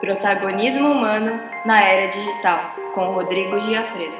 Protagonismo 0.00 0.88
humano 0.88 1.40
na 1.64 1.82
era 1.82 2.12
digital, 2.12 2.76
com 2.94 3.14
Rodrigo 3.14 3.58
Giafredo. 3.62 4.14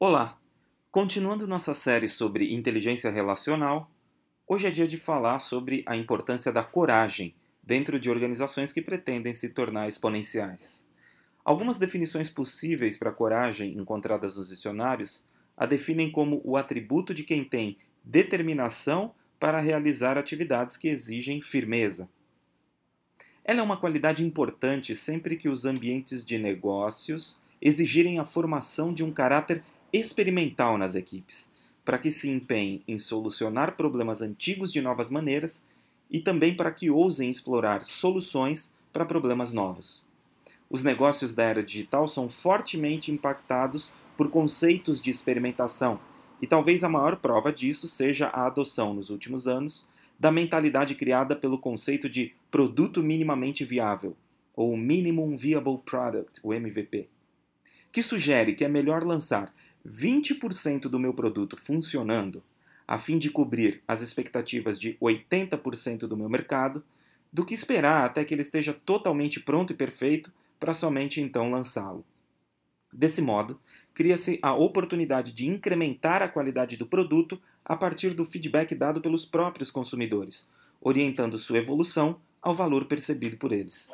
Olá! 0.00 0.38
Continuando 0.90 1.46
nossa 1.46 1.74
série 1.74 2.08
sobre 2.08 2.54
inteligência 2.54 3.10
relacional, 3.10 3.90
hoje 4.46 4.66
é 4.66 4.70
dia 4.70 4.86
de 4.86 4.96
falar 4.96 5.38
sobre 5.38 5.84
a 5.86 5.94
importância 5.94 6.50
da 6.50 6.64
coragem 6.64 7.34
dentro 7.62 8.00
de 8.00 8.08
organizações 8.08 8.72
que 8.72 8.80
pretendem 8.80 9.34
se 9.34 9.50
tornar 9.50 9.86
exponenciais. 9.86 10.88
Algumas 11.44 11.76
definições 11.76 12.30
possíveis 12.30 12.96
para 12.96 13.12
coragem 13.12 13.76
encontradas 13.76 14.38
nos 14.38 14.48
dicionários 14.48 15.26
a 15.54 15.66
definem 15.66 16.10
como 16.10 16.40
o 16.42 16.56
atributo 16.56 17.12
de 17.12 17.22
quem 17.22 17.44
tem 17.44 17.76
determinação 18.08 19.12
para 19.38 19.60
realizar 19.60 20.16
atividades 20.16 20.78
que 20.78 20.88
exigem 20.88 21.42
firmeza. 21.42 22.08
Ela 23.44 23.60
é 23.60 23.62
uma 23.62 23.76
qualidade 23.76 24.24
importante 24.24 24.96
sempre 24.96 25.36
que 25.36 25.48
os 25.48 25.66
ambientes 25.66 26.24
de 26.24 26.38
negócios 26.38 27.38
exigirem 27.60 28.18
a 28.18 28.24
formação 28.24 28.94
de 28.94 29.04
um 29.04 29.12
caráter 29.12 29.62
experimental 29.92 30.78
nas 30.78 30.94
equipes, 30.94 31.52
para 31.84 31.98
que 31.98 32.10
se 32.10 32.30
empenhem 32.30 32.82
em 32.88 32.98
solucionar 32.98 33.76
problemas 33.76 34.22
antigos 34.22 34.72
de 34.72 34.80
novas 34.80 35.10
maneiras 35.10 35.62
e 36.10 36.18
também 36.18 36.56
para 36.56 36.72
que 36.72 36.90
ousem 36.90 37.28
explorar 37.28 37.84
soluções 37.84 38.74
para 38.90 39.04
problemas 39.04 39.52
novos. 39.52 40.06
Os 40.70 40.82
negócios 40.82 41.34
da 41.34 41.44
era 41.44 41.62
digital 41.62 42.08
são 42.08 42.28
fortemente 42.28 43.12
impactados 43.12 43.92
por 44.16 44.30
conceitos 44.30 44.98
de 44.98 45.10
experimentação, 45.10 46.00
e 46.40 46.46
talvez 46.46 46.84
a 46.84 46.88
maior 46.88 47.16
prova 47.16 47.52
disso 47.52 47.88
seja 47.88 48.28
a 48.28 48.46
adoção, 48.46 48.94
nos 48.94 49.10
últimos 49.10 49.46
anos, 49.46 49.88
da 50.18 50.32
mentalidade 50.32 50.94
criada 50.94 51.36
pelo 51.36 51.58
conceito 51.58 52.08
de 52.08 52.34
produto 52.50 53.02
minimamente 53.02 53.64
viável, 53.64 54.16
ou 54.54 54.76
Minimum 54.76 55.36
Viable 55.36 55.78
Product, 55.84 56.40
o 56.42 56.52
MVP, 56.52 57.08
que 57.92 58.02
sugere 58.02 58.54
que 58.54 58.64
é 58.64 58.68
melhor 58.68 59.04
lançar 59.04 59.54
20% 59.86 60.82
do 60.82 60.98
meu 60.98 61.14
produto 61.14 61.56
funcionando, 61.56 62.42
a 62.86 62.98
fim 62.98 63.18
de 63.18 63.30
cobrir 63.30 63.82
as 63.86 64.00
expectativas 64.00 64.78
de 64.80 64.96
80% 65.00 66.00
do 66.00 66.16
meu 66.16 66.28
mercado, 66.28 66.82
do 67.32 67.44
que 67.44 67.54
esperar 67.54 68.04
até 68.04 68.24
que 68.24 68.34
ele 68.34 68.42
esteja 68.42 68.72
totalmente 68.72 69.38
pronto 69.38 69.72
e 69.72 69.76
perfeito 69.76 70.32
para 70.58 70.74
somente 70.74 71.20
então 71.20 71.50
lançá-lo. 71.50 72.04
Desse 72.92 73.20
modo, 73.20 73.60
cria-se 73.98 74.38
a 74.40 74.54
oportunidade 74.54 75.32
de 75.32 75.50
incrementar 75.50 76.22
a 76.22 76.28
qualidade 76.28 76.76
do 76.76 76.86
produto 76.86 77.36
a 77.64 77.74
partir 77.74 78.14
do 78.14 78.24
feedback 78.24 78.72
dado 78.72 79.00
pelos 79.00 79.26
próprios 79.26 79.72
consumidores, 79.72 80.48
orientando 80.80 81.36
sua 81.36 81.58
evolução 81.58 82.20
ao 82.40 82.54
valor 82.54 82.84
percebido 82.84 83.36
por 83.36 83.50
eles. 83.50 83.90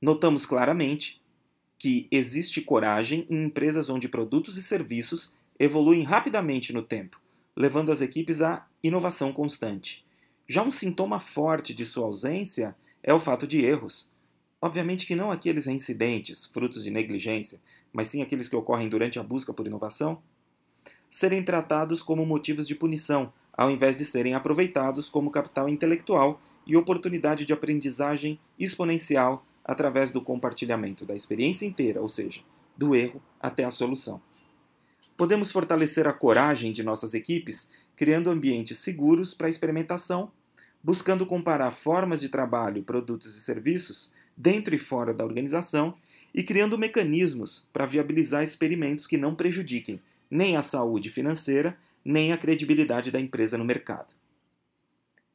Notamos 0.00 0.46
claramente 0.46 1.20
que 1.76 2.08
existe 2.10 2.62
coragem 2.62 3.26
em 3.28 3.42
empresas 3.42 3.90
onde 3.90 4.08
produtos 4.08 4.56
e 4.56 4.62
serviços 4.62 5.34
evoluem 5.58 6.02
rapidamente 6.02 6.72
no 6.72 6.80
tempo, 6.80 7.20
levando 7.54 7.92
as 7.92 8.00
equipes 8.00 8.40
à 8.40 8.66
inovação 8.82 9.30
constante. 9.30 10.06
Já 10.48 10.62
um 10.62 10.70
sintoma 10.70 11.20
forte 11.20 11.74
de 11.74 11.84
sua 11.84 12.06
ausência 12.06 12.74
é 13.02 13.12
o 13.12 13.20
fato 13.20 13.46
de 13.46 13.62
erros, 13.62 14.10
Obviamente 14.62 15.06
que 15.06 15.16
não 15.16 15.32
aqueles 15.32 15.66
incidentes, 15.66 16.46
frutos 16.46 16.84
de 16.84 16.90
negligência, 16.92 17.60
mas 17.92 18.08
sim 18.08 18.22
aqueles 18.22 18.48
que 18.48 18.56
ocorrem 18.56 18.88
durante 18.88 19.18
a 19.18 19.22
busca 19.22 19.52
por 19.52 19.66
inovação, 19.66 20.22
serem 21.10 21.44
tratados 21.44 22.02
como 22.02 22.24
motivos 22.24 22.66
de 22.66 22.74
punição, 22.74 23.32
ao 23.52 23.70
invés 23.70 23.98
de 23.98 24.04
serem 24.04 24.34
aproveitados 24.34 25.10
como 25.10 25.30
capital 25.30 25.68
intelectual 25.68 26.40
e 26.66 26.76
oportunidade 26.76 27.44
de 27.44 27.52
aprendizagem 27.52 28.40
exponencial 28.58 29.44
através 29.64 30.10
do 30.10 30.22
compartilhamento 30.22 31.04
da 31.04 31.14
experiência 31.14 31.66
inteira, 31.66 32.00
ou 32.00 32.08
seja, 32.08 32.40
do 32.76 32.94
erro 32.94 33.20
até 33.40 33.64
a 33.64 33.70
solução. 33.70 34.20
Podemos 35.16 35.52
fortalecer 35.52 36.06
a 36.08 36.12
coragem 36.12 36.72
de 36.72 36.82
nossas 36.82 37.14
equipes 37.14 37.70
criando 37.94 38.30
ambientes 38.30 38.78
seguros 38.78 39.34
para 39.34 39.48
experimentação, 39.48 40.32
buscando 40.82 41.26
comparar 41.26 41.70
formas 41.70 42.20
de 42.20 42.28
trabalho, 42.28 42.82
produtos 42.82 43.36
e 43.36 43.40
serviços 43.40 44.10
dentro 44.36 44.74
e 44.74 44.78
fora 44.78 45.12
da 45.12 45.24
organização 45.24 45.94
e 46.34 46.42
criando 46.42 46.78
mecanismos 46.78 47.66
para 47.72 47.86
viabilizar 47.86 48.42
experimentos 48.42 49.06
que 49.06 49.16
não 49.16 49.34
prejudiquem 49.34 50.00
nem 50.30 50.56
a 50.56 50.62
saúde 50.62 51.10
financeira, 51.10 51.76
nem 52.04 52.32
a 52.32 52.38
credibilidade 52.38 53.10
da 53.10 53.20
empresa 53.20 53.58
no 53.58 53.64
mercado. 53.64 54.14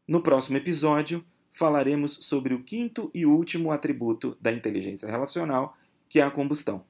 No 0.07 0.21
próximo 0.21 0.57
episódio, 0.57 1.23
falaremos 1.51 2.17
sobre 2.21 2.53
o 2.53 2.63
quinto 2.63 3.11
e 3.13 3.25
último 3.25 3.71
atributo 3.71 4.37
da 4.41 4.51
inteligência 4.51 5.09
relacional, 5.09 5.77
que 6.09 6.19
é 6.19 6.23
a 6.23 6.31
combustão. 6.31 6.83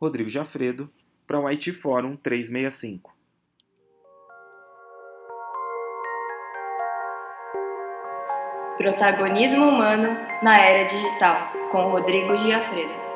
Rodrigo 0.00 0.28
Jafredo, 0.28 0.90
para 1.26 1.40
o 1.40 1.46
IT 1.48 1.72
Forum 1.72 2.16
365. 2.16 3.17
Protagonismo 8.78 9.68
humano 9.68 10.16
na 10.40 10.60
era 10.60 10.88
digital, 10.88 11.50
com 11.68 11.90
Rodrigo 11.90 12.38
Giafredo. 12.38 13.07